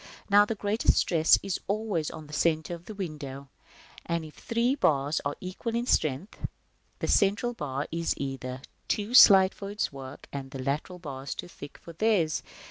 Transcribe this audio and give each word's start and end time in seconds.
Now 0.31 0.45
the 0.45 0.55
greatest 0.55 0.97
stress 0.97 1.37
is 1.43 1.59
always 1.67 2.09
on 2.09 2.25
the 2.25 2.33
centre 2.33 2.73
of 2.73 2.85
the 2.85 2.95
window. 2.95 3.49
If 4.09 4.35
the 4.35 4.41
three 4.41 4.73
bars 4.73 5.21
are 5.23 5.35
equal 5.39 5.75
in 5.75 5.85
strength, 5.85 6.39
as 6.41 6.41
at 6.41 6.47
e, 6.47 6.97
the 6.97 7.07
central 7.07 7.53
bar 7.53 7.87
is 7.91 8.15
either 8.17 8.63
too 8.87 9.13
slight 9.13 9.53
for 9.53 9.69
its 9.69 9.93
work, 9.93 10.27
or 10.33 10.41
the 10.41 10.63
lateral 10.63 10.97
bars 10.97 11.35
too 11.35 11.47
thick 11.47 11.77
for 11.77 11.93
theirs. 11.93 12.41